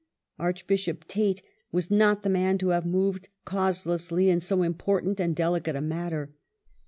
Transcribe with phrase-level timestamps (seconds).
[0.39, 5.75] Archbishop Tait was not the man to have moved causelessly in so important and delicate
[5.75, 6.33] a matter.